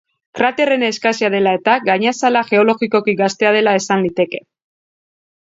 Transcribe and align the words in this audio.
Kraterren 0.37 0.85
eskasia 0.87 1.29
dela 1.33 1.53
eta, 1.57 1.75
gainazala 1.89 2.43
geologikoki 2.49 3.15
gaztea 3.21 3.53
dela 3.59 3.77
esan 3.83 4.05
liteke. 4.09 4.43